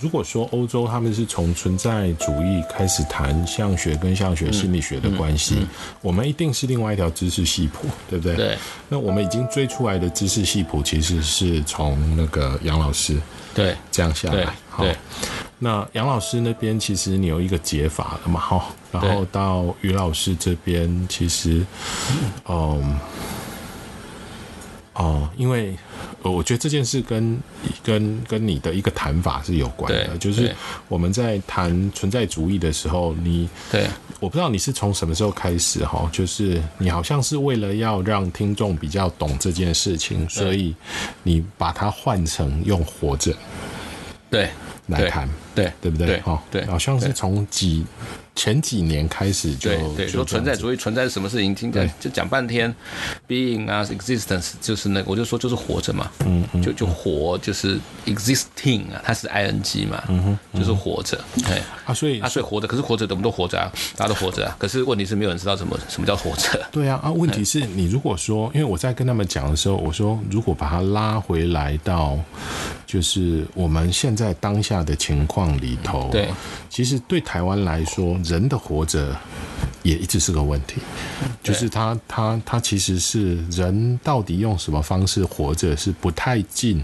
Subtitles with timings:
[0.00, 5.68] 如果说欧洲他们是从存在主义开始谈相学跟相学心理学的关系，嗯嗯嗯、
[6.00, 8.36] 我们一定是另外一条知识系谱，对不对？
[8.36, 8.58] 对。
[8.88, 13.20] 那我们已经追出来的知识系谱，其实是从那个杨老师
[13.54, 14.46] 对这样下来。
[14.68, 14.84] 好，
[15.58, 18.40] 那杨老师那边其实你有一个解法了嘛？
[18.40, 21.64] 好，然后到于老师这边，其实，
[22.48, 22.98] 嗯，
[24.94, 25.76] 哦，因为。
[26.20, 27.40] 我觉得这件事跟
[27.82, 30.54] 跟跟你的一个谈法是有关的，就是
[30.88, 33.86] 我们在谈存在主义的时候，你对，
[34.20, 40.74] 我不知道你是从什么时候开始哈，就是你好像是为了要让听众比较懂这件事情，所以
[41.22, 43.34] 你把它换成用活着。
[44.30, 44.48] 对
[44.88, 46.20] 来谈，对对不对？
[46.20, 47.84] 哈，对，好像是从几。
[48.34, 52.74] 前几年开始就对对说存在主义存在是什么事情，听讲就讲半天
[53.28, 61.60] ，being 啊，existence 就是那个，我就说就是活着嘛，嗯，就就活就是 existing 啊，它是 ing 嘛，嗯哼，就是活着，对。
[61.84, 72.18] 啊，所以啊，所以活着，可是活着我们都活着啊，大家都活着啊，可是问题是没有人知道什么什么叫活着， 对啊啊，问题是你如果说，因为我在跟他们讲的时候，我说如果把它拉回来到
[72.86, 76.28] 就是我们现在当下的情况里头，对，
[76.70, 78.12] 其实对台湾来说。
[78.22, 79.16] 人的活着
[79.82, 80.80] 也一直是个问题，
[81.42, 86.80] 就是他他他其实是人到底用什么方式活着是不太进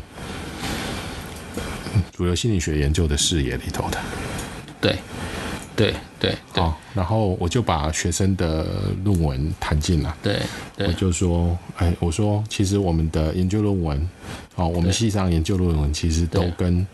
[2.12, 3.98] 主流心理学研究的视野里头的。
[4.80, 4.98] 对
[5.76, 8.66] 对对，好，然后我就把学生的
[9.04, 10.12] 论文谈进来。
[10.20, 10.40] 对，
[10.78, 14.08] 我就说，哎，我说其实我们的研究论文，
[14.56, 16.84] 哦，我们系上研究论文其实都跟。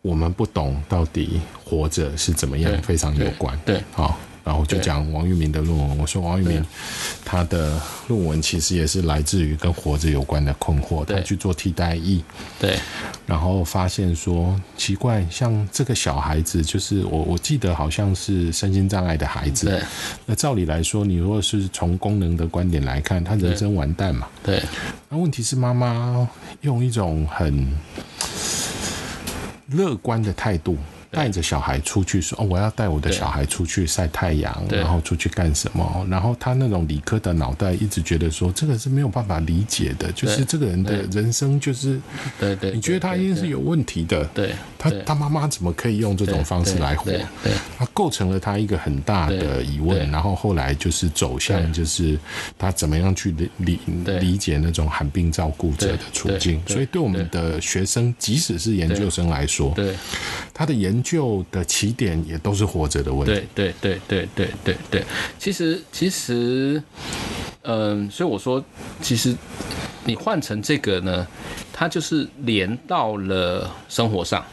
[0.00, 3.58] 我们不懂到底活着是怎么样，非常有关。
[3.66, 5.98] 对，好，然后就讲王玉明的论文。
[5.98, 6.64] 我说王玉明
[7.24, 12.22] 他的论文其实也是来自于跟活着有关的困惑，他去做替代役。
[12.60, 12.78] 对，
[13.26, 19.66] 然后发现说奇怪，像这个小孩子，就是我我记得好像是身心障碍的孩子。
[19.66, 19.82] 对，
[20.24, 24.28] 那照理来说，你如果是从功能的观点来看，他人生完蛋嘛。
[24.44, 24.62] 对，
[25.08, 26.26] 那问题是妈妈
[26.60, 27.68] 用一种很。
[29.72, 30.76] 乐观的态度。
[31.10, 36.06] 带着小孩出去说哦，我要带我的小孩出去晒太阳，然后出去干什么？
[36.10, 41.98] 然后他那种理科的脑袋一直觉得说这个是没有办法理解的，就是这个人的人生就是，
[42.38, 44.22] 对对，你觉得他一定是有问题的。
[44.34, 47.10] 对，他他妈妈怎么可以用这种方式来活？
[47.10, 50.10] 对，他构成了他一个很大的疑问。
[50.10, 52.18] 然后后来就是走向就是
[52.58, 53.78] 他怎么样去理理
[54.20, 56.60] 理解那种罕病照顾者的处境。
[56.66, 59.94] 所以对我们的学生，即使是研究生来说，对
[60.52, 60.97] 他的研。
[60.98, 63.32] 研究的起点也都是活着的问题。
[63.54, 65.04] 对对对对对对对，
[65.38, 66.82] 其实其实，
[67.62, 68.62] 嗯，所以我说，
[69.00, 69.32] 其实
[70.04, 71.26] 你换成这个呢，
[71.72, 74.44] 它就是连到了生活上。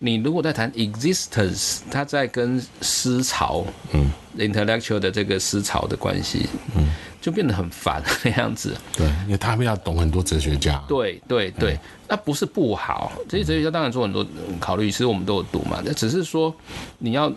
[0.00, 6.88] 你如果在谈 existence，它在跟思潮，嗯，intellectual 的这个思潮的关系，嗯。
[7.22, 11.78] 就变得很烦那样子，对，因为他们要懂很多哲学家，对对对，
[12.08, 14.26] 那不是不好，这些哲学家当然做很多
[14.58, 16.52] 考虑，其实我们都有读嘛，那只是说
[16.98, 17.32] 你要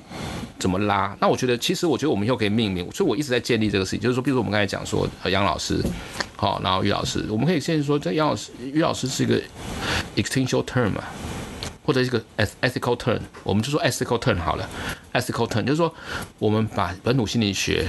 [0.57, 1.15] 怎么拉。
[1.21, 5.79] 那我觉得，其实我觉得我们以后可以命名，所以我一直在建立这个事情，就是说，比如说我们刚才讲说杨老师，
[6.35, 9.39] 好，然后于老师，我们可以先说，这杨老师、于老师是一个
[10.15, 11.03] existential term 嘛，
[11.85, 12.19] 或者一个
[12.61, 14.67] ethical term，我们就说 ethical term 好了
[15.13, 15.93] ，ethical term 就是说
[16.39, 17.85] 我们把本土心理学。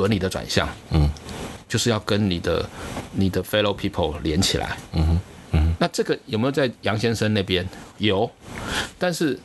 [0.00, 1.08] 伦理的转向，嗯，
[1.68, 2.66] 就是要跟你的
[3.12, 5.20] 你的 fellow people 连起来，嗯哼，
[5.52, 7.66] 嗯，那这个有没有在杨先生那边
[7.98, 8.28] 有？
[8.98, 9.38] 但是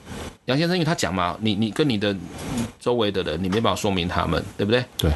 [0.46, 2.16] 杨先生因为他讲嘛，你你跟你的
[2.80, 4.86] 周围的人，你没办法说明他们，对不对？
[4.98, 5.12] 对。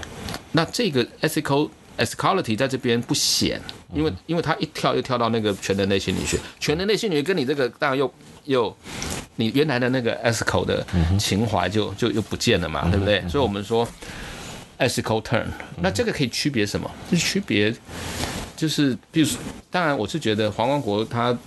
[0.51, 3.61] 那这个 ethical ethicality 在这边不显，
[3.93, 8.11] 因为因为他一跳又跳到那个全人类心理学，全人类心理学跟你这个当然又
[8.43, 8.75] 又
[9.37, 10.85] 你原来的那个 ethical 的
[11.17, 13.23] 情怀就就又不见了嘛，对不对？
[13.29, 13.87] 所以我们说。
[14.79, 15.45] Ethical term，
[15.81, 16.89] 那这个可以区别什么？
[17.09, 17.73] 是区别，
[18.55, 19.37] 就是，比如说，
[19.69, 21.37] 当然我是觉得黄光国他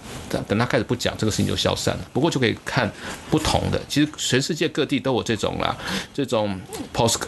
[0.46, 2.00] 等他开始不讲这个事情就消散了。
[2.12, 2.90] 不过就可以看
[3.30, 5.76] 不同的，其实全世界各地都有这种啦，
[6.14, 6.60] 这种
[6.94, 7.22] post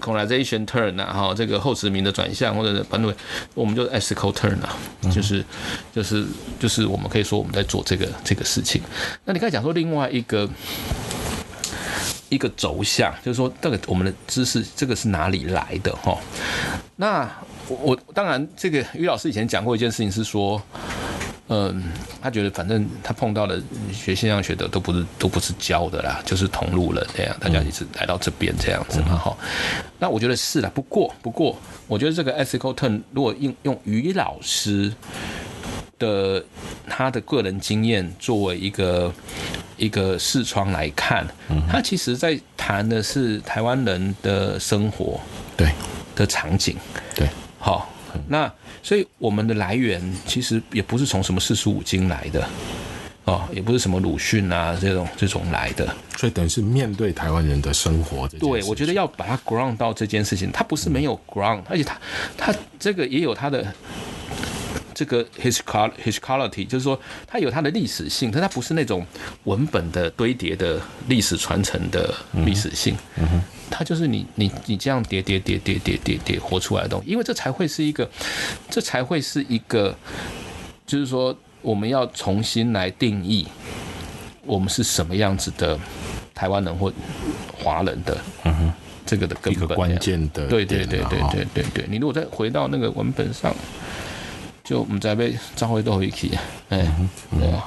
[0.00, 3.14] colonization turn 啊，哈，这个后殖民的转向或者反正
[3.54, 4.76] 我们就 ethical turn 啊，
[5.10, 5.44] 就是
[5.94, 6.24] 就是
[6.60, 8.80] 就是我们可以说我们在做这个这个事情。
[9.24, 10.48] 那你刚才讲说另外一个。
[12.28, 16.18] 一个轴向，就是说，这个我们的知识，这个是哪里来的哈？
[16.96, 17.30] 那
[17.68, 20.60] 我我当然，这个于老师以前讲过一件事情，是说，
[21.48, 21.82] 嗯，
[22.20, 29.36] 他觉得反正他碰到的学现象学的都不是都不是教的啦，就是同路人这样，大家一直来到这边这样子嘛哈。
[29.98, 34.92] 那我觉得是啦，不过不过，我觉得这个 ethical turn 如果用用于老师
[35.98, 36.44] 的
[36.88, 39.12] 他的个人经验作为一个
[39.76, 41.26] 一个视窗来看，
[41.70, 45.20] 他其实在谈的是台湾人的生活，
[45.56, 45.70] 对
[46.14, 46.76] 的场景，
[47.14, 47.28] 对，
[47.58, 47.90] 好，
[48.28, 48.52] 那
[48.82, 52.48] 所以我们的来源其实也不是从什么四书五经来的。
[53.24, 55.86] 哦，也不是什么鲁迅啊这种这种来的，
[56.16, 58.26] 所以等于是面对台湾人的生活。
[58.26, 61.94] 对，我觉得要把它 ground 到这件事情，它不是没有 ground，而且它
[62.38, 63.62] 它这个也有它的
[64.98, 69.06] 这个 historicity，就是说它有它的历史性，但它不是那种
[69.44, 72.12] 文本的堆叠的历史传承的
[72.44, 72.96] 历史性。
[73.16, 73.40] 嗯哼，
[73.70, 78.10] 它就是你你你这样叠叠叠叠叠叠叠活出来的东西，因为这才会是一个，
[78.68, 79.96] 这才会是一个，
[80.84, 81.36] 就是说。
[81.60, 83.44] 我们要重新来定义，
[84.46, 85.76] 我们是什么样子的
[86.32, 86.90] 台湾人或
[87.52, 88.72] 华人的，嗯哼，
[89.04, 91.84] 这个的根本关键的，对对对对对对对。
[91.88, 93.52] 你如果再回到那个文本上，
[94.68, 96.36] 就我们再被召回到一起，
[96.68, 96.86] 哎，
[97.38, 97.64] 对啊。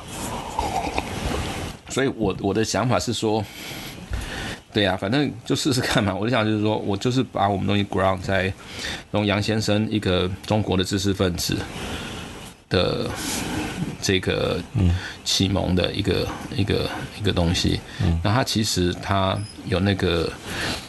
[1.89, 3.43] 所以我我的想法是说，
[4.71, 6.13] 对呀，反正就试试看嘛。
[6.13, 8.53] 我的想法就是说，我就是把我们东西 ground 在
[9.13, 11.57] 用杨先生一个中国的知识分子
[12.69, 13.09] 的。
[14.03, 14.59] 这个
[15.23, 16.89] 启蒙的一个一个
[17.19, 19.37] 一个东西，嗯那他其实他
[19.67, 20.27] 有那个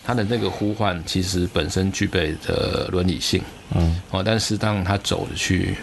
[0.03, 3.43] 他的那个呼唤，其实本身具备的伦理性，
[3.75, 5.77] 嗯，哦，但是当他走的去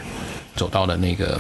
[0.60, 1.40] 走到了那个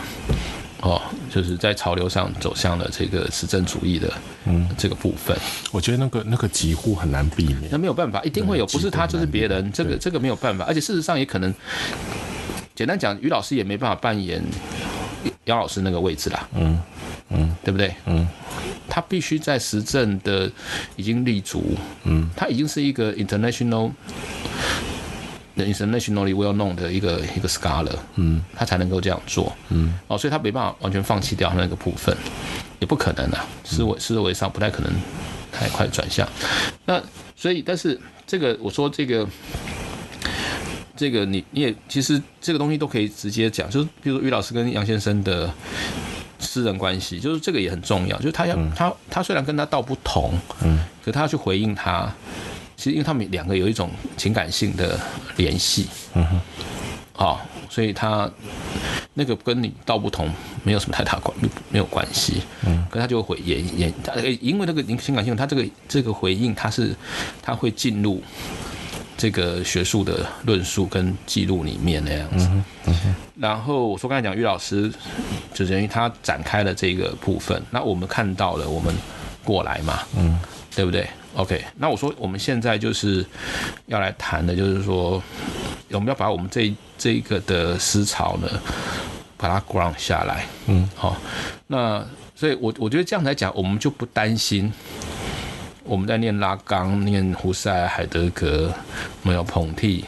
[0.79, 4.13] 哦，就是在潮流上走向了这个实证主义的
[4.45, 4.65] 嗯。
[4.77, 5.35] 这个部分，
[5.73, 11.53] 我觉得那个那个几乎很难避免，那没有办法，一定会有，不是他就是别人，这个这个没有办法，而且事实上也可能，
[12.73, 14.41] 简单讲，于老师也没办法扮演。
[15.45, 16.79] 姚老师那个位置啦，嗯
[17.29, 17.93] 嗯，对不对？
[18.05, 18.25] 嗯，
[18.87, 20.49] 他必须在实证的
[20.95, 23.91] 已经立足，嗯，他已经是一个 international、
[25.65, 32.15] internationally well known 的一个一个 scholar，嗯，他才能够这样做，嗯，哦，所以他没办法完全放弃掉那个部分，
[32.79, 34.91] 也不可能啊，思维思维上不太可能
[35.51, 36.27] 太快转向。
[36.85, 37.01] 那
[37.35, 39.27] 所以，但是这个我说这个。
[40.95, 45.49] 这个你你也其实这个东西都可以直接讲，就是比如说于老师跟杨先生的
[46.39, 48.17] 私人关系，就是这个也很重要。
[48.17, 52.13] 就是他要他他虽然跟他道不同，嗯，可他要去回应他，
[52.79, 54.97] 其实因为他们两个有一种情感性的
[55.35, 56.39] 联系，嗯哼，
[57.11, 58.31] 好，所以他
[59.13, 60.31] 那个跟你道不同
[60.63, 61.37] 没有什么太大关
[61.69, 66.95] 没有关系，嗯，可他就会回演演他因为那个情感性，他这个这个回应他是
[67.41, 68.23] 他会进入。
[69.21, 74.89] 这个学术的论述跟记录里面那样子，嗯嗯、然后我说刚才讲于老师，
[75.53, 78.95] 就等于他展开了这个部分，那我们看到了，我们
[79.43, 80.39] 过来嘛，嗯，
[80.75, 83.25] 对不对？OK，那我说我们现在就是
[83.87, 85.21] 要来谈的，就是说
[85.91, 88.47] 我们要把我们这这一个的思潮呢，
[89.37, 91.15] 把它 ground 下来，嗯，好，
[91.67, 92.05] 那
[92.35, 94.71] 所以我我觉得这样来讲，我们就不担心。
[95.83, 98.71] 我们在念拉冈、念胡塞、海德格，
[99.23, 100.05] 没有蓬蒂。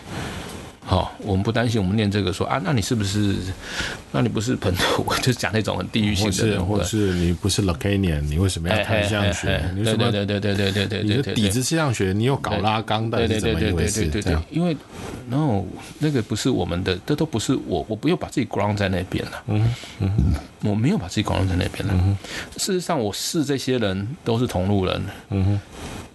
[0.84, 1.80] 好，我们不担心。
[1.80, 3.36] 我们念这个说啊，那你是不是？
[4.12, 5.06] 那你不是本土？
[5.22, 9.64] 就是讲那种很地域性的人，或是你不是 Lacanian，你为什么要谈气象学？
[9.76, 14.08] 对对对对对对对对，你的底子气象学，你又搞拉冈，到底是怎么一回事？
[14.08, 14.76] 对对对，因为
[15.30, 15.64] no，
[16.00, 19.44] 那个不是我们的，这都不是我，我不用把自己 ground 在那边了。
[19.48, 20.12] 嗯嗯，
[20.64, 21.94] 我没有把自己 ground 在那边了。
[21.96, 22.18] 嗯，
[22.58, 25.02] 事实上，我是这些人都是同路人。
[25.30, 25.62] 嗯哼。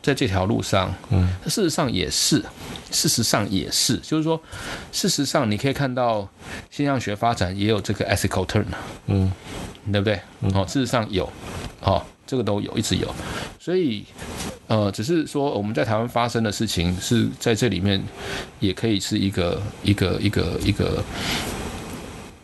[0.06, 2.40] 在这条路上，嗯，事实上也是，
[2.92, 4.40] 事实上也是，就是说，
[4.92, 6.28] 事实上你可以看到，
[6.70, 8.64] 现象学发展也有这个 ethical turn，
[9.06, 9.32] 嗯，
[9.90, 10.20] 对不对？
[10.54, 11.28] 哦，事实上有，
[11.80, 13.12] 哦，这个都有，一直有，
[13.58, 14.04] 所以，
[14.68, 18.00] 呃，只是说我们在台湾发生的事情是在这里面，
[18.60, 21.02] 也可以是一个一个一个一个
[21.65, 21.65] 一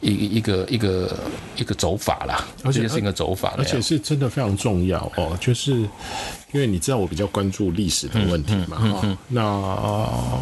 [0.02, 1.18] 一一个一个
[1.56, 5.88] 一个走法啦，而且是一个走法，而且是真的非常重要哦，就是。
[6.54, 10.38] 因为你知道我比较关注历史的问题嘛，哈，那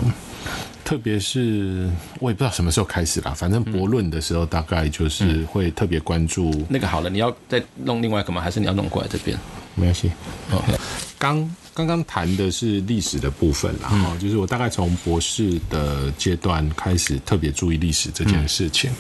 [0.85, 1.89] 特别是
[2.19, 6.53] 我也不知道什么时候开始啦，反正博论的时候大概就是会特别关注。
[6.69, 8.43] 那个好了，你要再弄另外一个吗？
[8.43, 9.39] 还是你要弄过来这边？
[9.77, 10.11] 没关系。
[10.51, 10.73] OK，
[11.17, 11.49] 刚
[11.81, 18.91] 刚刚谈的是历史的部分啦，哈，就是我大概从博士的阶段开始特别注意历史这件事情。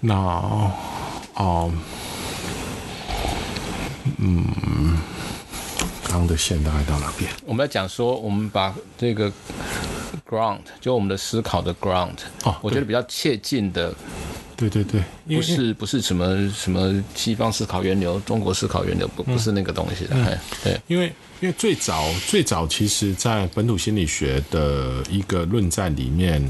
[0.00, 0.14] 那
[1.34, 1.72] 哦，
[4.18, 4.98] 嗯。
[6.06, 7.28] 刚的线大概到哪边？
[7.44, 9.32] 我们要讲说，我们把这个
[10.28, 13.92] ground，就我们的思考的 ground，哦，我觉得比较切近的，
[14.54, 21.12] 对对对，不是不是什么什么西方思考源流、中国思考源流，不不是那个东西的，嗯、对，因为。
[21.44, 26.42] 因因为最早最早，其实，在本土心理学的一个论战里面，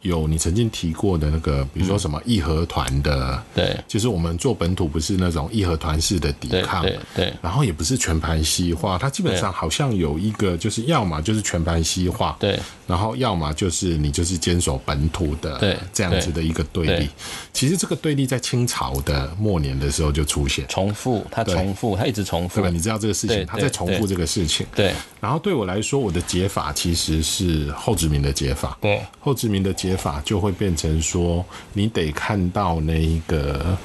[0.00, 12.58] 有你曾经提过的那个，比如说什么义和团的，对，就是我们做本土不是那种义和团式的抵抗，对，对，然后也不是全盘西化，它基本上好像有一个，就是要么就是全盘西化，对，
[12.88, 17.08] 然后要么就是你就是坚守本土的，对，这样子的一个对立。
[17.52, 22.70] 其实这个对立在清朝的末年的时候就出现，重复，它重复，它一直重复，对吧？
[22.70, 24.94] 你知道这个事情，它在重复这个事情，对。
[25.20, 33.76] 然后对我来说，我的解法其实是后殖民的解法，对，后殖民的解法就会变成说，你得看到那一个。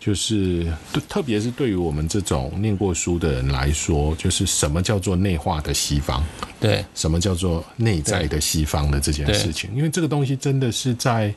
[0.00, 0.66] 就是，
[1.08, 6.24] 特别是对于我们这种念过书的人来说，就是什么叫做内化的西方？
[6.60, 9.68] 对，什么叫做内在的西方的这件事情？
[9.74, 11.34] 因为这个东西真的是在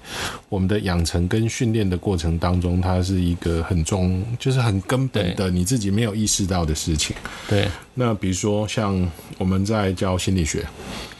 [0.47, 7.15] 我们的养成跟训练的过程当中，它是一个很重，就是很根本的，你自己没有意识到的事情。
[7.49, 7.67] 对。
[7.93, 10.65] 那比如说，像我们在教心理学，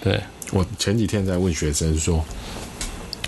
[0.02, 0.22] 对，
[0.52, 2.24] 我前几天在问学生说。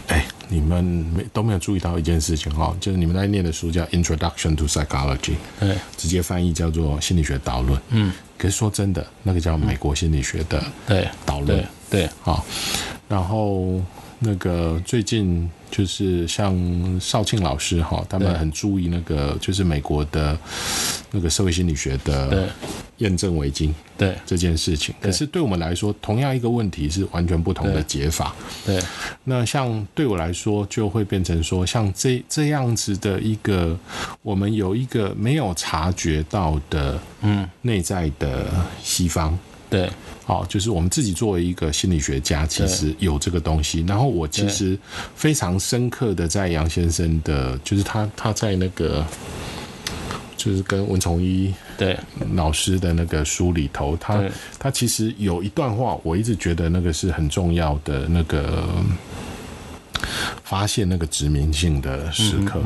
[0.08, 5.17] 哎，你们没都没有注意到一件事情哈，就是你们在念的书叫《Introduction to Psychology》，
[5.59, 7.79] 对，直接翻译叫做心理学导论。
[7.89, 11.07] 嗯，可是说真的，那个叫美国心理学的对。
[11.25, 12.45] 导论，对，好，
[13.07, 13.81] 然后
[14.19, 16.55] 那个最近就是像
[17.01, 20.37] 邵庆老师哈，他们很注意那个就是美国的
[21.09, 22.47] 那个社会心理学的
[22.97, 23.73] 验证围巾。
[23.97, 28.35] 对这件事情，可是对我们来说，同样一个问题是完全不同的解法。
[28.63, 28.79] 对，
[29.23, 33.75] 那像对我来说，就会变成说，像这这样子的一个，
[34.21, 38.47] 我们有一个没有察觉到的，嗯，内在的
[38.83, 39.37] 西方。
[39.73, 39.89] 对，
[40.23, 43.83] 好，就是我们自己作为一个心理学家，其实有这个东西。
[43.87, 44.77] 然后我其实
[45.15, 49.03] 非常深刻的在杨先生的，就是他他在那个。
[50.35, 51.97] 就是跟文崇一对
[52.33, 54.21] 老师的那个书里头，他
[54.59, 58.67] 他其实有一段话，我一直觉得那个是很重要的那个
[60.43, 62.62] 发现那个殖民性的时刻。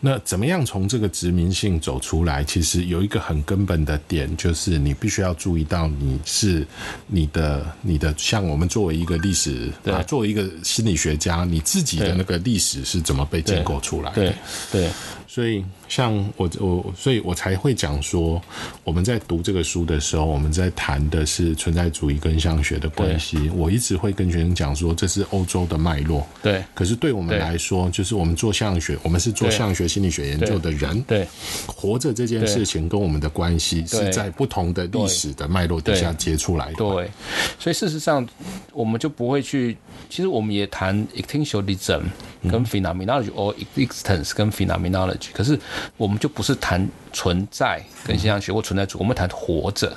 [0.00, 2.44] 那怎么样从这个殖民性走出来？
[2.44, 6.66] 其实有一个很根本的点，就是你必须要注意到你是
[7.06, 14.16] 你的你的，像我们作为一个历史啊，作为一个心理学家，你自己的那个历史是怎么被建构出来的？
[14.16, 14.34] 对
[14.70, 14.90] 对。
[15.36, 18.40] 所以，像我我，所以我才会讲说，
[18.84, 23.50] 我们在读这个书的时候，我们在谈的是存在主义跟相学的关系。
[23.50, 26.26] 我一直会跟学生讲说，这是欧洲的脉络。
[26.42, 26.64] 对。
[26.72, 31.02] 可是对我们来说，就是我们做相学，我们是做相学心理学研究的人。
[31.02, 31.28] 对。
[31.66, 36.76] 活着这件事情跟我们的关系是在不同的历史的脉络底下结出来的。
[36.76, 37.10] 对。
[37.58, 38.26] 所以事实上，
[38.72, 39.76] 我们就不会去。
[40.08, 42.00] 其实我们也谈 existentialism
[42.50, 45.28] 跟 phenomenology or existence 跟 phenomenology。
[45.32, 45.58] 可是，
[45.96, 49.96] 我们就不是谈存在跟现象学或存在主，我们谈活着，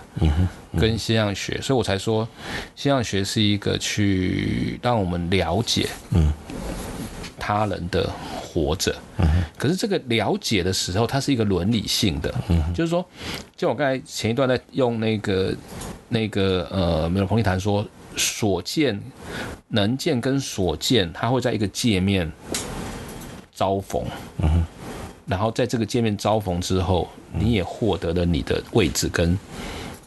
[0.79, 2.27] 跟现象学，所以我才说，
[2.75, 5.87] 现象学是一个去让我们了解，
[7.37, 8.09] 他人的
[8.41, 8.95] 活着，
[9.57, 12.33] 可是这个了解的时候，它是一个伦理性的，
[12.73, 13.05] 就是说，
[13.55, 15.55] 就我刚才前一段在用那个
[16.09, 17.85] 那个呃，梅洛庞蒂谈说，
[18.19, 19.01] 所见
[19.69, 22.31] 能见跟所见，它会在一个界面
[23.51, 24.03] 遭逢，
[24.43, 24.63] 嗯
[25.25, 29.37] 然后在这个界面遭逢之后，你也获得了你的位置跟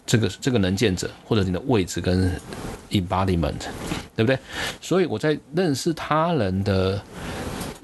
[0.04, 2.31] 这个这个能见者，或者你的位置跟
[2.90, 3.61] embodiment，
[4.16, 4.37] 对不对？
[4.81, 7.00] 所以我在认识他人的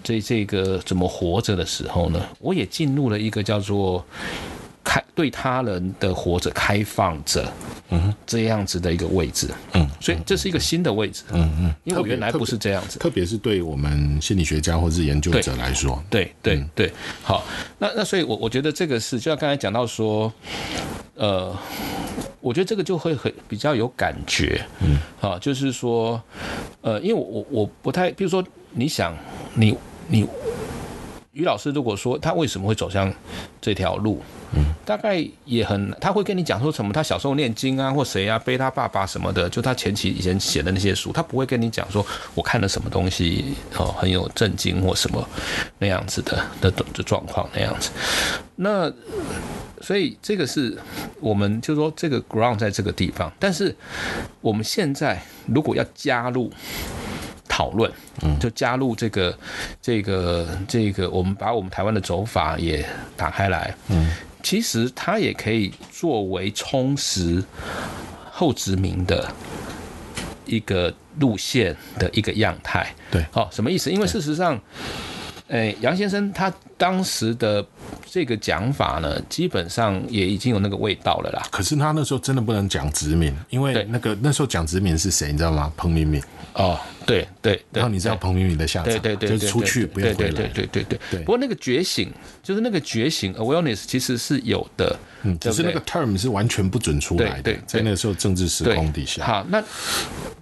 [0.02, 4.04] 这这个怎么活着的时候呢，我也进入了一个叫做
[4.88, 7.46] 开对他人的活着开放着。
[7.90, 16.92] 嗯，这样子的一个位置，嗯，所以这是一个新的位置，嗯嗯，因为我原来不是这样子，特别是对我们心理学家或是研究者来说，对对对，
[17.22, 17.42] 好，
[17.78, 20.30] 那那所以，我我觉得这个是，就像刚才讲到说，
[21.14, 21.56] 呃，
[22.40, 26.22] 我觉得这个就会很比较有感觉，嗯，好，就是说，
[26.82, 29.16] 呃，因为我我我不太，比如说，你想，
[29.54, 29.74] 你
[30.08, 30.26] 你。
[31.38, 33.12] 于老师如果说他为什么会走向
[33.60, 34.20] 这条路，
[34.56, 36.92] 嗯，大概也很，他会跟你讲说什么？
[36.92, 42.04] 他小时候念经啊，或谁啊，背他爸爸什么的，就他前期以前写的那些书，他不会跟你讲说
[42.34, 45.24] 我看了什么东西哦，很有震惊或什么
[45.78, 47.92] 那样子的的的状况那样子。
[48.56, 48.92] 那
[49.80, 50.76] 所以这个是
[51.20, 53.72] 我们就说这个 ground 在这个地方，但是
[54.40, 56.52] 我们现在如果要加入。
[57.58, 57.90] 讨论，
[58.22, 59.36] 嗯，就加入这个，
[59.82, 64.12] 这个，这个，我们把我们台湾的走法也打开来，嗯，
[64.44, 67.42] 其实它也可以作为充实
[68.30, 69.28] 后殖民的
[70.46, 73.90] 一个路线的一个样态，对，好，什么意思？
[73.90, 74.56] 因为事实上，
[75.48, 77.66] 诶，杨先生他当时的
[78.08, 81.42] 这个讲法呢，基本上也已经有那个味道了啦。
[81.50, 85.72] 可是他那时候真的不能讲殖民，因为那个那时候讲殖民是谁，你知道吗？
[85.76, 86.22] 彭明敏。
[86.54, 87.60] 哦，对对。
[87.72, 90.30] 然后你知道彭明敏的下场，对对对，就是出去不要回来。
[90.30, 91.20] 对对对对对。
[91.20, 92.12] 不过那个觉醒，
[92.42, 94.96] 就是那个觉醒，awareness 其实是有的。
[95.22, 99.24] 嗯，只是那个 term 是完全不准出来的，在那个时候政治时空底下。
[99.24, 99.60] 好，那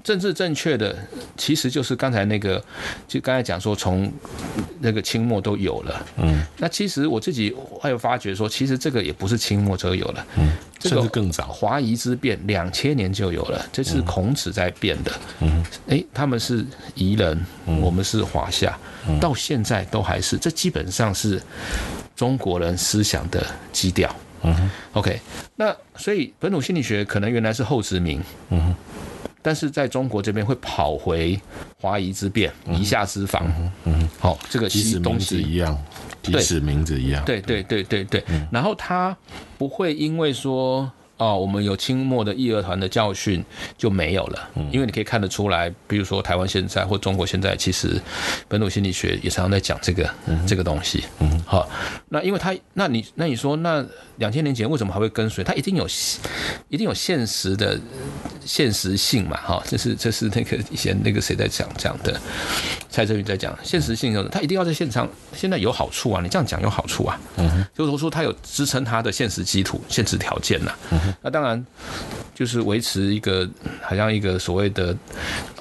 [0.05, 0.95] 政治正确的
[1.37, 2.63] 其实就是刚才那个，
[3.09, 4.13] 就刚才讲说从
[4.81, 6.07] 那个清末都有了。
[6.19, 11.47] 嗯，那其实我自己还有发觉说，其实这个也不是清末就有了，嗯，甚至更早。
[11.49, 15.13] 华夷之辨两千年就有了，这是孔子在变的。
[15.41, 16.65] 嗯，哎，他们是
[16.95, 17.45] 夷人，
[17.81, 18.79] 我们是华夏，
[19.21, 21.43] 到现在都还是，这基本上是
[22.15, 24.15] 中国人思想的基调。
[24.43, 25.19] 嗯哼，OK，
[25.57, 28.75] 那所以本土心理学可能原来是后殖民，嗯哼，
[29.41, 31.41] 但是在中国这边会跑回
[31.81, 33.51] 华夷之辨，夷夏之防，
[33.85, 35.77] 嗯哼，好，这个西东西一样，
[36.33, 39.17] 即使名字一样，对对对对对，然后他
[39.59, 40.91] 不会因为说。
[41.19, 43.43] 哦，我们有清末的义和团的教训
[43.79, 47.99] 就没有了，因为你可以看得出来，比如说台湾现在或中国现在，其实
[48.49, 50.11] 本土心理学也常常在讲这个
[50.47, 51.05] 这个东西。
[51.21, 51.67] 嗯，好，
[52.11, 53.83] 那因为他，那你那你说，那
[54.17, 55.43] 两千年前为什么还会跟随？
[55.43, 55.89] 他一定有
[56.69, 57.81] 一定有现实的
[58.45, 59.39] 现实性嘛？
[59.39, 62.21] 哈，这是这是那个以前那个谁在讲讲的，
[62.91, 70.75] 蔡正宇在讲现实性，他一定要在现场，现在有好处啊，你这样讲有好处啊，嗯，就是说他有支撑他的现实基础、现实条件呐。
[71.23, 71.65] 那当然，
[72.35, 73.49] 就是维持一个
[73.81, 74.97] 好像一个所谓的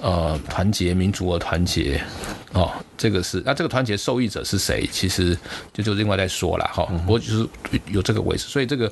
[0.01, 2.01] 呃团结民族的团结。
[2.55, 4.89] 哦，这个是那这个团结受益者是谁？
[4.91, 5.37] 其实
[5.71, 6.83] 就就另外再说了哈。
[7.05, 7.47] 不过就是
[7.91, 8.91] 有这个维持，所以这个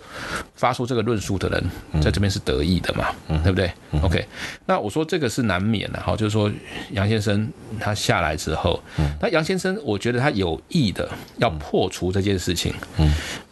[0.53, 1.63] 发出这个论述的人
[1.99, 3.07] 在这边是得益的嘛，
[3.41, 3.71] 对不对
[4.03, 4.23] ？OK，
[4.67, 6.51] 那我说这个是难免的哈，就是说
[6.91, 8.79] 杨先生他下来之后，
[9.19, 12.71] 那杨先生我觉得他有意的要破除这件事情，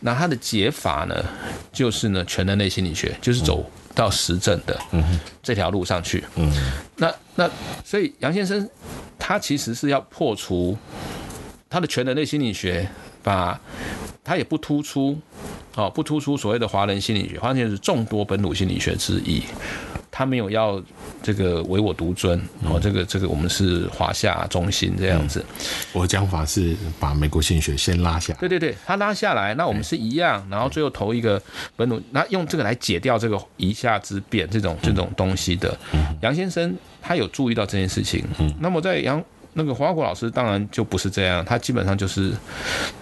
[0.02, 1.16] 那他的解法呢，
[1.74, 2.92] 就是呢全人类心理。
[2.92, 4.80] 学就是走到实证的
[5.42, 6.24] 这条路上去。
[6.36, 6.52] 嗯，
[6.98, 7.50] 那那
[7.84, 8.70] 所以杨先生
[9.18, 10.78] 他其实是要破除
[11.70, 12.88] 他的全人类心理学，
[13.24, 13.60] 把
[14.24, 15.18] 他也不突出
[15.76, 19.44] 哦，不突出所谓的华人心理学，华人是众多本土心理学之一。
[20.10, 20.82] 他没有要
[21.24, 25.44] 这个唯我独尊哦，这个这个我们是华夏中心这样子。
[25.94, 28.34] 我的讲法是把美国心理学先拉下。
[28.36, 31.42] 对对对，他拉下来，那我们是一样，然后最后投一个
[31.76, 35.78] 本土，那用这个来解掉这个一下之变这种这种东西的。
[36.22, 38.24] 杨先生他有注意到这件事情。
[38.40, 39.24] 嗯那么在杨。
[39.54, 42.32] 那个黄国老师当然就不是这样，他基本上就是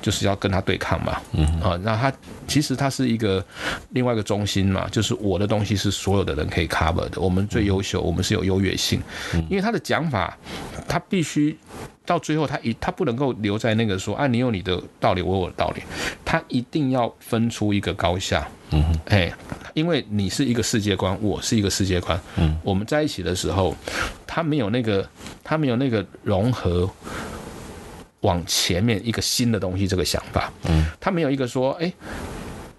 [0.02, 1.46] 就是要跟他对抗嘛，嗯。
[1.62, 2.12] 啊，那他
[2.48, 3.44] 其实他是一个
[3.92, 9.02] 另外一个中心嘛，就是我的东西是所有的人可以 cover 的，我们最优秀，我们是有优越性，
[9.50, 10.38] 因为他的讲法，
[10.88, 11.58] 他必须
[12.10, 15.84] 到最后他一他不能够留在那个说啊，你有你的道理，我有我的道理，
[16.26, 19.32] 他一定要分出一个高下，嗯哼，哎，
[19.76, 23.76] 因为你是一个世界观，我是一个世界观，嗯，我们在一起的时候。
[24.32, 25.10] 他没有那个，
[25.44, 26.88] 他没有那个融合
[28.22, 30.54] 往前面一个新的东西这个想法。
[30.70, 31.92] 嗯，他没有一个说，哎，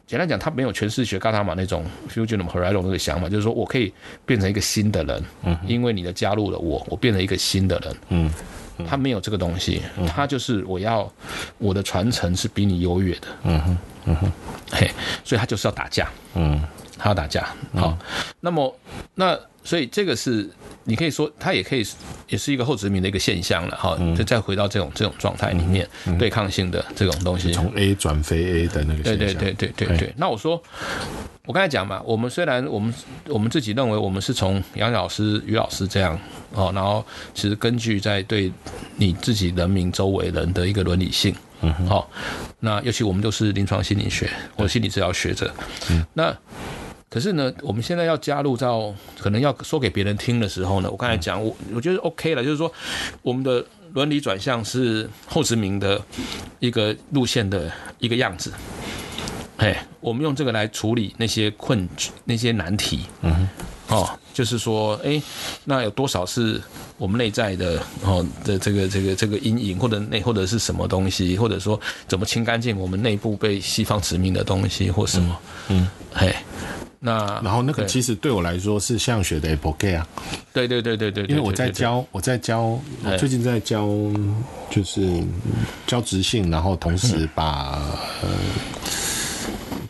[0.06, 3.92] 简单讲，他没有诠释学伽塔玛那种 fusion h o r i z o n 那个想法，就是说我可以
[4.24, 5.24] 变成一个新的人。
[5.42, 7.96] 嗯，因为你的加入了我，我变成一个新的人。
[8.10, 8.30] 嗯，
[8.88, 11.10] 他没有这个东西，他就是我要
[11.58, 13.28] 我的传承是比你优越的。
[13.44, 14.32] 嗯哼，嗯哼，
[14.72, 14.90] 嘿，
[15.24, 16.08] 所以他就是要打架。
[16.34, 16.60] 嗯，
[17.00, 17.48] 他要打架。
[17.74, 17.96] 好，
[18.40, 18.78] 那么
[19.14, 20.48] 那所以这个是。
[20.84, 21.86] 你可以说，他也可以，
[22.26, 23.96] 也是一个后殖民的一个现象了哈。
[24.16, 25.86] 就再回到这种这种状态里面，
[26.18, 29.18] 对抗性的这种东西，从 A 转非 A 的那个现象。
[29.18, 30.14] 对对对对对对。
[30.16, 30.60] 那我说，
[31.44, 32.92] 我刚才讲嘛，我们虽然我们
[33.28, 36.18] 我们自己认为我们是从杨老师、于老师这样
[36.54, 38.50] 哦，然后其实根据在对
[38.96, 42.10] 你自己人民周围人的一个伦理性，嗯，好，
[42.58, 45.54] 那尤其我们都是临床心理学或者心理治疗学者，
[45.90, 46.36] 嗯，那。
[47.10, 52.72] 可是呢，我们现在要加入到可能要说给别人听的时候呢，我刚才讲，我我觉得 OK 了，就是说
[53.20, 56.00] 我们的伦理转向是后殖民的
[56.60, 57.68] 一个路线的
[57.98, 58.52] 一个样子。
[59.56, 63.00] 哎，我们用这个来处理那些困局、那些难题。
[63.22, 63.48] 嗯，
[63.88, 65.20] 哦，就是说，哎，
[65.64, 66.62] 那有多少是
[66.96, 75.36] 我们内在的哦的这个这个这个阴影，或者内或者是什么东西，或者说怎么清干净我们内部被西方殖民的东西或什么？
[75.70, 76.32] 嗯，嘿。
[77.02, 80.06] 那然后那个其实对我来说是像学的 epoche 啊，
[80.52, 83.88] 对对对对对，因为我在教我在教我最近在教
[84.68, 85.22] 就是
[85.86, 87.80] 教直性，然后同时把
[88.20, 88.28] 呃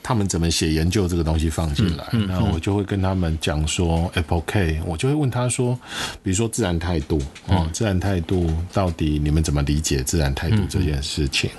[0.04, 5.76] 他们怎么写研究这个东西放进来，然后我就会跟他们讲说 epoche，我就会问他说，
[6.22, 11.50] 比如说自然态度哦，自然态度到底你们怎么理解自然态度这件事情？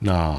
[0.00, 0.34] 那。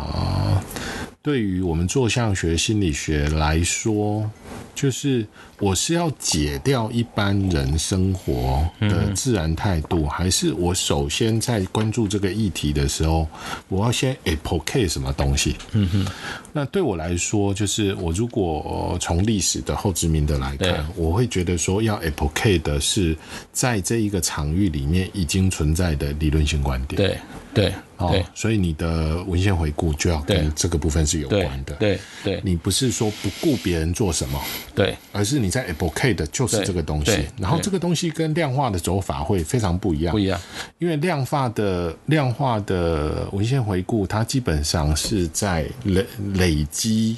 [1.21, 4.29] 对于我们做象学心理学来说，
[4.73, 5.27] 就是
[5.59, 13.27] 我是要解掉一般人生活的自然态度，嗯、还是我首先在关注这个议题的时候，
[13.67, 15.55] 我要先 applique 什么东西？
[15.73, 16.07] 嗯哼。
[16.51, 23.15] 那对我来说，就是我如果从历史的后殖民的来看，我会觉得说要 applique 的是
[23.51, 26.95] 在这一个场域里面已经存在的理论性观点。
[26.95, 27.17] 对。
[27.51, 31.73] 对，哦，所以你的文献回顾就要跟这个部分是有关的。
[31.77, 34.39] 对，对，你不是说不顾别人做什么，
[34.75, 37.25] 对，而是你在 advocate 的就是这个东西。
[37.37, 40.39] 然后这个东西跟量化的走法会非常不一样，不一样。
[40.77, 47.17] 因为量化的量化的文献回顾，它基本上是在累累积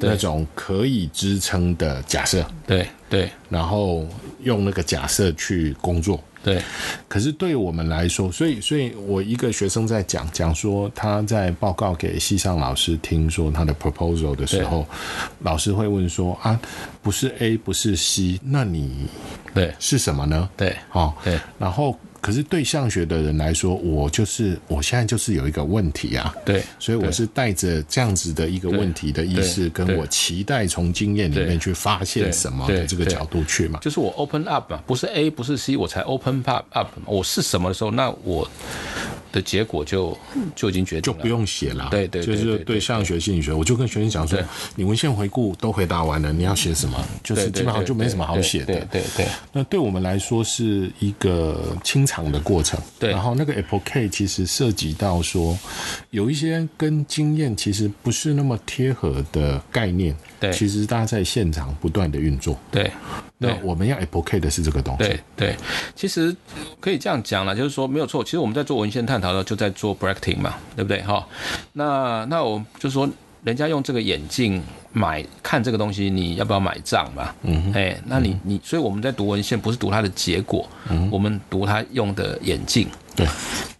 [0.00, 4.06] 那种可以支撑的假设，对对，然后
[4.42, 6.22] 用那个假设去工作。
[6.40, 6.62] 对，
[7.08, 14.86] 可是对我们来说，所以，所以我一个学生在讲讲说，他在报告给系上老师听说他的 proposal 的时候，
[15.40, 16.58] 老师会问说啊，
[17.02, 19.08] 不是 A，不是 C，那你
[19.52, 19.74] 对。
[19.80, 20.48] 是什么呢？
[20.56, 21.98] 对，好，对，然后。
[22.28, 38.46] 可是对象学的人来说，我就是我现在就是有一个问题啊，对，所以我是带着这样子的一个问题的意识，跟我期待从经验里面去发现什么的这个角度去嘛，就是我 open up 嘛，不是 A 不是 C，我才 open up up，我是什么的时候，那我。
[39.32, 40.16] 的结果就
[40.54, 41.88] 就已经决定了，就不用写了。
[41.90, 44.38] 对对，就是对上学心理学，我就跟学生讲说，
[44.74, 46.98] 你文献回顾都回答完了，你要写什么？
[47.22, 48.66] 就是基本上就没什么好写的。
[48.66, 49.26] 对对对。
[49.52, 52.80] 那对我们来说是一个清场的过程。
[52.98, 53.10] 对。
[53.10, 55.58] 然后那个 applique 其实涉及到说，
[56.10, 60.16] 有一些跟经验其实不是那么贴合的概念。
[60.40, 60.52] 对。
[60.52, 62.58] 其实大家在现场不断的运作。
[62.70, 62.90] 对。
[63.38, 65.04] 那我们要 applique 的是这个东西。
[65.04, 65.56] 对对。
[65.94, 66.34] 其实
[66.80, 68.24] 可以这样讲了，就是说没有错。
[68.24, 71.00] 其实我们在做文献探讨的，就在做 bracketing 嘛，对不对？
[71.02, 71.26] 哈，
[71.72, 73.08] 那那我就说，
[73.44, 74.60] 人家用这个眼镜
[74.92, 77.32] 买看这个东西，你要不要买账嘛？
[77.42, 82.88] 嗯，哎，那你你，所以我们在读文献，不是读它的结果，嗯，我们读它用的眼镜。
[83.18, 83.26] 对，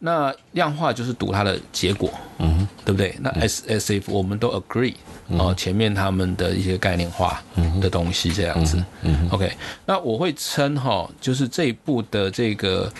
[0.01, 3.15] 那量化就是赌它的结果，嗯，对不对？
[3.21, 4.95] 那 S S F 我们都 agree，
[5.29, 7.43] 哦，前面他们的一些概念化
[7.81, 9.51] 的东西这样子，嗯，OK，
[9.87, 12.93] 那我会称哈，就是这一步的这个。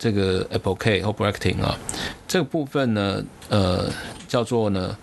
[0.00, 1.76] 这个 applique 或 bracketing 啊，
[2.28, 3.90] 这个部分呢，呃，
[4.28, 4.96] 叫做呢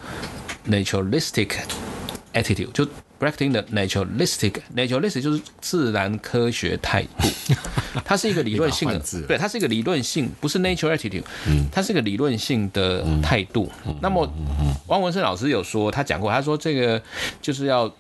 [0.70, 1.50] naturalistic
[2.34, 2.88] attitude，就
[3.20, 7.28] bracketing 的 naturalistic，naturalistic 就是自然科学态度，
[8.06, 11.24] 它是一个理论性的，对，它是一个理论性，不是 nature attitude，
[11.72, 13.72] 它是一个理论性的态度。
[14.02, 14.32] 那么
[14.88, 17.02] 汪文生老师有说，他讲过，他说这个
[17.42, 17.92] 就是要，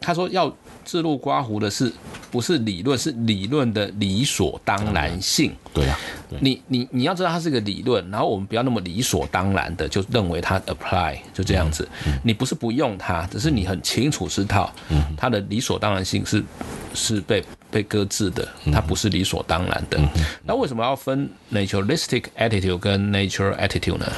[0.00, 0.54] 他说要
[0.88, 1.92] 自录刮胡的是。
[2.30, 5.50] 不是理论，是理论的理所当然性。
[5.72, 5.98] 对呀，
[6.40, 11.88] 你你你要知道它是个理论，然后我们不要那么理所当然的就认为它 apply 就这样子。
[12.22, 14.70] 你不是不用它，只是你很清楚知道
[15.16, 16.44] 它的理所当然性是
[16.92, 17.42] 是被。
[17.70, 19.98] 被搁置的，它不是理所当然的。
[19.98, 20.08] 嗯、
[20.42, 24.10] 那为什么要分 naturalistic attitude 跟 natural attitude 呢？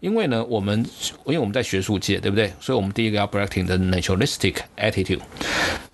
[0.00, 0.78] 因为呢，我们
[1.24, 2.52] 因为我们在学术界，对不对？
[2.60, 5.20] 所以我们第一个要 bracketing 的 naturalistic attitude。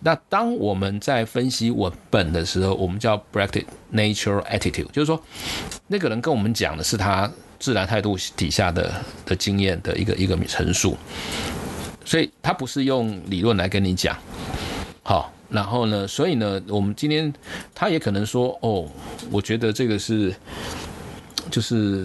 [0.07, 5.21] 那当我们在分析文本的时候，我们叫 bracketing natural attitude，就是说
[5.89, 10.97] 那个人跟我们讲的是他自然态度底下的的经验的一个一个陈述，
[12.05, 14.17] 所以他不是用理论来跟你讲，
[15.03, 15.33] 好。
[15.49, 17.33] 然后呢，所以呢，我们今天
[17.75, 18.89] 他也可能说，哦，
[19.31, 20.33] 我觉得这个是，
[21.51, 22.05] 就是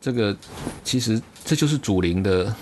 [0.00, 0.36] 这个
[0.82, 2.52] 其实这就是祖灵的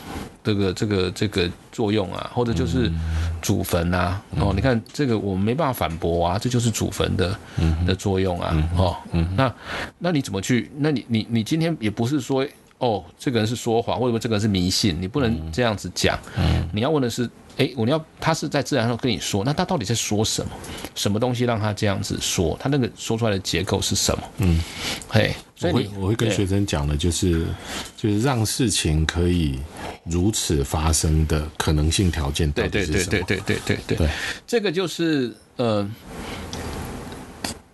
[0.44, 2.92] 这个这个这个作用啊，或者就是
[3.40, 7.36] 祖坟啊，哦，你看这个我们没办法反驳啊，这就是祖坟的
[7.86, 8.96] 的作用啊，哦，
[9.34, 9.52] 那
[9.98, 10.70] 那你怎么去？
[10.76, 12.46] 那你你你今天也不是说，
[12.78, 17.28] 哦，这个人是说谎，或者说这个人是迷信，你不能这样子讲，嗯你要问的是。
[17.56, 20.50] 哎，我要他是在自然上跟你说，那他到底在说什么？
[20.96, 22.58] 什么东西让他这样子说？
[22.60, 24.24] 他那个说出来的结构是什么？
[24.38, 24.60] 嗯，
[25.08, 27.46] 嘿，所以我会我会跟学生讲的就是，
[27.96, 29.60] 就是让事情可以
[30.02, 33.10] 如此发生的可能性条件到底是什么？
[33.10, 34.08] 对对对对对对对对，
[34.48, 35.88] 这个就是呃，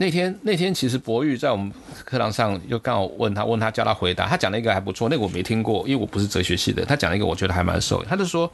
[0.01, 1.71] 那天那天其实博玉在我们
[2.07, 8.51] 课堂上又刚好问他问他叫他回答，他讲了一个还不错，那个我没听过，因为我不是哲学系的，他讲了一个我觉得还蛮受，他就说。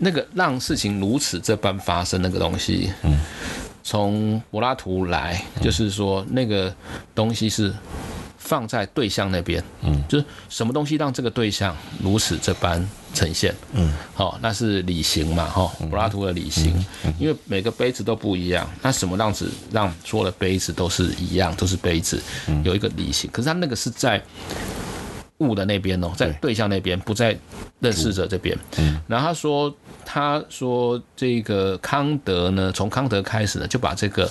[0.00, 3.18] 那个让事情如此这般发生那个东西，嗯，
[3.82, 6.72] 从柏拉图来，就是说那个
[7.16, 7.74] 东西是
[8.36, 16.72] 放在对象那边，嗯，就是什么东西让这个对象如此这般呈现，嗯，好，那是理型嘛，哈，柏拉图的理型，
[17.18, 22.22] 因为每个杯子都不一样，那什么样子让所有的杯子都是一样，都是杯子，
[22.62, 24.22] 有一个理型，可是它那个是在。
[25.38, 27.38] 物的那边哦，在对象那边，不在
[27.78, 28.58] 认识者这边。
[28.76, 29.72] 嗯，然后他说，
[30.04, 34.28] 他说这个康德呢，从康德开始呢，就把这个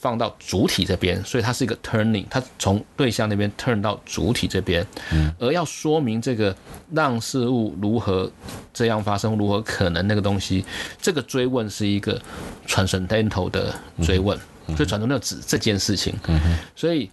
[0.00, 4.84] 放到主体这边，所以它是一个 turning，它从对象那边 turn 到主体这边。
[5.12, 6.56] 嗯，而要说明这个
[6.90, 8.30] 让事物如何
[8.72, 10.64] 这样发生，如何可能那个东西，
[11.00, 12.20] 这个追问是一个
[12.66, 14.38] transcendental 的追问，
[14.76, 16.14] 所以 transcendental 指这件事情。
[16.26, 17.10] 嗯哼，所以。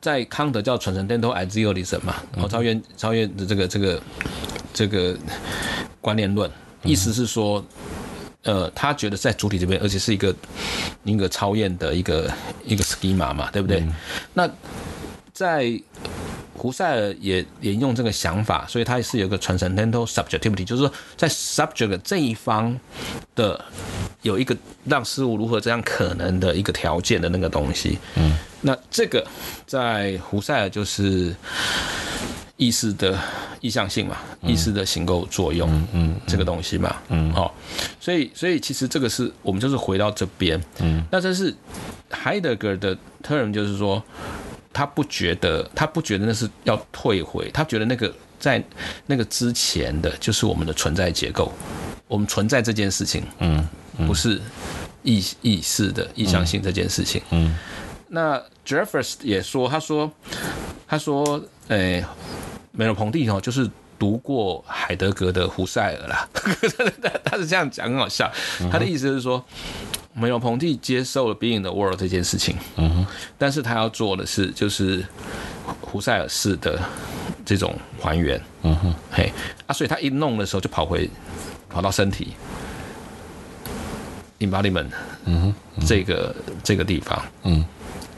[0.00, 4.02] 在康德叫 transcendental idealism 嘛，然后超越超越的这个这个
[4.72, 5.18] 这个
[6.00, 6.48] 观念论，
[6.84, 7.62] 意思是说，
[8.44, 10.34] 呃，他觉得在主体这边，而且是一个
[11.04, 12.30] 一个超验的一个
[12.64, 13.84] 一个 schema 嘛，对不对？
[14.32, 14.48] 那
[15.32, 15.80] 在
[16.54, 22.76] 胡塞尔也沿用这个想法，所以他也是有一个 transcendental subjectivity，就是说在 subject 这一方
[23.36, 23.64] 的
[24.22, 27.98] 有一个让事物如何这样可能的一个条件的那个东西。
[28.16, 29.24] 嗯，那这个
[29.66, 31.32] 在胡塞尔就是
[32.58, 33.18] 意识的
[33.62, 37.54] 意向性嘛，意识的形构作用，嗯，这个东西嘛，嗯，好，
[37.98, 41.54] 所以所以其实这个是我们就是回到这边，嗯，那这是
[42.10, 44.02] 海德格的 term，就是说。
[44.70, 48.62] 他不觉得，他不觉得那是要退回，他觉得那个在
[49.06, 51.52] 那个之前的就是我们的存在结构，
[52.06, 53.66] 我们存在这件事情，嗯，
[54.06, 54.40] 不是
[55.02, 57.56] 意意识的意向性这件事情，嗯。
[58.08, 60.12] 那 Jeffers 也说，他说，
[60.86, 62.04] 他说，诶、欸，
[62.72, 66.28] 梅洛庞蒂哦，就是读过海德格的胡塞尔啦，
[67.24, 68.30] 他是这样讲，很好笑，
[68.70, 69.44] 他的意思是说。
[70.14, 73.06] 梅洛庞蒂接受了 being the world 这件事情，嗯哼，
[73.38, 75.06] 但是他要做的是就是
[75.80, 76.76] 胡塞尔式的
[77.46, 79.32] 这种还原，嗯哼，嘿，
[79.68, 81.08] 啊，所以他一弄的时候就跑回
[81.68, 82.32] 跑到身体
[84.40, 84.88] embodiment，
[85.26, 87.64] 嗯哼，这个这个地方，嗯。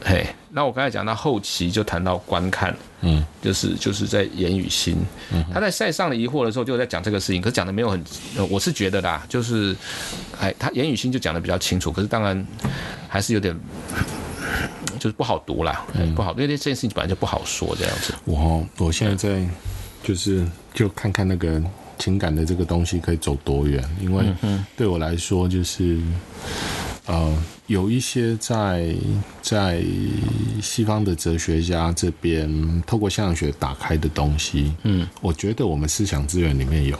[0.03, 4.97] 嘿，那我刚才讲到后期就谈到观看，嗯，就是就是在言语心，
[5.31, 8.03] 嗯，他在赛上的疑惑的时候就在讲这个事情，可是讲的没有很，
[8.49, 9.75] 我是觉得啦，就是，
[10.39, 12.45] 哎，他言语心就讲的比较清楚，可是当然
[13.07, 13.55] 还是有点，
[14.99, 18.13] 就是不好读啦，嗯，不好，因为这件事情本来就不好说这样子。
[18.25, 19.47] 我我现在在
[20.03, 21.61] 就是就看看那个
[21.99, 24.25] 情感的这个东西可以走多远，因为
[24.75, 25.99] 对我来说就是。
[27.07, 27.35] 呃，
[27.71, 28.93] 有一些在
[29.41, 29.81] 在
[30.61, 36.99] 西方的哲学家这边透过现象学打开的东西，嗯，我觉得我们思想资源里面有，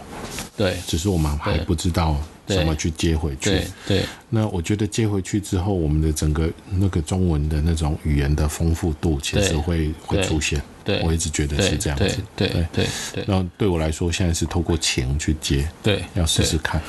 [0.56, 2.16] 对，只是我们还不知道
[2.48, 3.50] 怎么去接回去。
[3.50, 10.62] 对，对，那我觉得接回去之后，我们的整个那个中文的那种语言的丰富度，其实会会出现。
[10.86, 12.18] 对，我一直觉得是这样子。
[12.34, 13.26] 对对对对。
[13.28, 16.82] 那对我来说，现在是透过情去接，对，要试试看。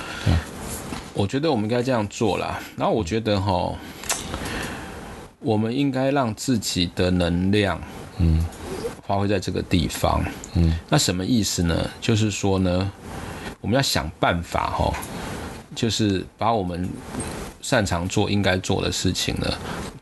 [1.14, 2.60] 我觉得我们应该这样做啦。
[2.76, 3.74] 然后我觉得哈，
[5.40, 7.80] 我们应该让自己的能量，
[8.18, 8.44] 嗯，
[9.06, 10.74] 发挥在这个地方，嗯。
[10.88, 11.90] 那什么意思呢？
[12.00, 12.90] 就是说呢，
[13.60, 14.92] 我们要想办法哈，
[15.74, 16.88] 就是把我们
[17.60, 19.46] 擅长做、应该做的事情呢，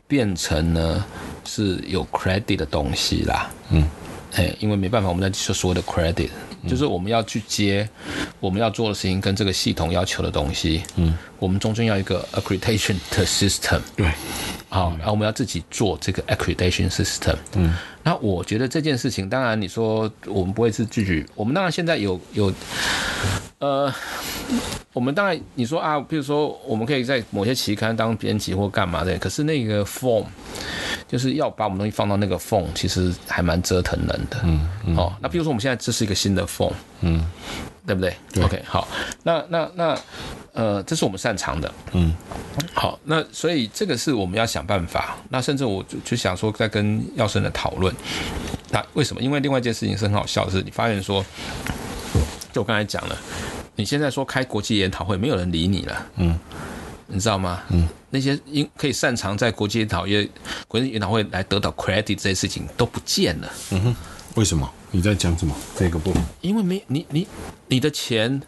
[0.07, 1.05] 变成呢
[1.43, 3.83] 是有 credit 的东西啦，嗯。
[4.35, 6.29] 哎，因为没办法，我们在说所谓的 credit。
[6.67, 7.87] 就是我们要去接
[8.39, 14.11] 我们要做的事情跟这个系统要求的东西，嗯，我们中间要一个 accreditation 的 system，对，
[14.69, 22.53] 好，然后我们要自己做这个 accreditation system，嗯，那我觉得这件事情，当然你说我们不会是拒绝，我们当然现在有有，
[23.59, 23.93] 呃，
[24.93, 30.25] 我们当然你说啊，比如说我们可以在某些期刊当编辑或干嘛的，可是那个 form。
[31.11, 34.39] 就是要把我们东西放到那个 form，其实还蛮折腾人的。
[34.45, 36.71] 嗯，嗯哦，那比如说我们现在这是一个新的 form，
[37.01, 37.29] 嗯，
[37.85, 38.87] 对不对，对？OK，好，
[39.21, 39.99] 那那那
[40.53, 41.69] 呃，这是我们擅长的。
[41.91, 42.15] 嗯，
[42.73, 45.17] 好，那所以这个是我们要想办法。
[45.27, 47.93] 那甚至我就就想说，在跟药生的讨论，
[48.69, 49.21] 那为什么？
[49.21, 51.21] 因为另外一件事情是很好笑的是，你发现说，
[52.53, 53.17] 就我刚才讲了，
[53.75, 56.07] 你现在说开国际研讨会，没有人理你了。
[56.15, 56.39] 嗯。
[57.11, 57.61] 你知道吗？
[57.69, 60.29] 嗯，那些因可以擅长在国际研讨会、
[60.67, 63.51] 国际研讨会来得到 credit 这些事情都不见了。
[63.71, 63.95] 嗯哼，
[64.35, 64.69] 为什么？
[64.91, 65.55] 你在讲什么？
[65.77, 66.21] 这个部分？
[66.41, 67.27] 因为没你你
[67.67, 68.41] 你的钱、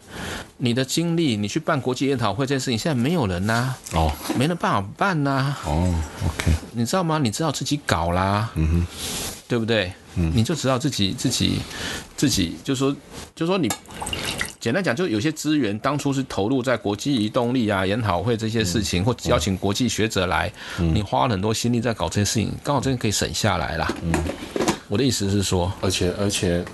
[0.58, 3.78] 你的精力，你去办国际研讨会这件事情，现在没有人呐、啊。
[3.94, 5.60] 哦，没人办好办呐、啊。
[5.66, 5.94] 哦
[6.26, 6.52] ，OK。
[6.72, 7.18] 你知道吗？
[7.18, 8.50] 你知道自己搞啦。
[8.56, 8.86] 嗯哼，
[9.48, 9.92] 对不对？
[10.16, 11.58] 嗯，你就知道自己自己
[12.16, 12.94] 自己，就说
[13.34, 13.68] 就说你。
[14.60, 23.92] 简单讲，就有些资源当初是投入在国际移动力啊、研讨会这些事情，或邀请国际学者来，你花了很多心力在搞这些事情，刚好这个可以省下来啦。
[24.02, 24.10] 嗯，
[24.88, 26.64] 我的意思是说，而且而且。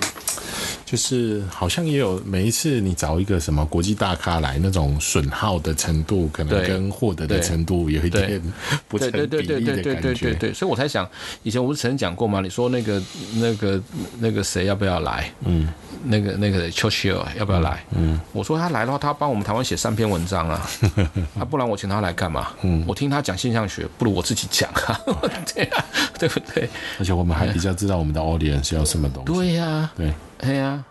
[0.90, 8.42] 就是好像也有每一次你找一个什么国际大咖来，那种损耗的程度可能跟获得的程度有一点
[8.88, 9.46] 不成比例的感觉。
[9.46, 11.08] 对对对对对对对，所以我才想，
[11.44, 12.40] 以前我不是曾经讲过吗？
[12.40, 13.00] 你说那个
[13.34, 13.80] 那个
[14.18, 15.32] 那个谁要不要来？
[15.44, 15.68] 嗯。
[16.02, 17.84] 那个那个 Churchill 要不要来？
[17.94, 20.66] 嗯，我说他来的话，他帮我们台湾写三篇文章啊，
[21.38, 22.52] 啊，不然我请他来干嘛？
[22.62, 24.98] 嗯，我听他讲现象学，不如我自己讲啊，
[25.54, 25.84] 对啊，
[26.18, 26.66] 对不对？
[26.98, 29.30] 而且我们还比较知道我们的 audience 要什么东西。
[29.30, 30.84] 对呀，对，对呀。